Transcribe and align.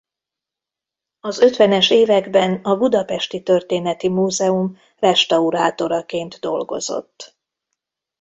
Az 1.19 1.39
ötvenes 1.39 1.89
években 1.89 2.53
a 2.63 2.77
Budapesti 2.77 3.43
Történeti 3.43 4.09
Múzeum 4.09 4.77
restaurátoraként 4.99 6.39
dolgozott. 6.39 7.37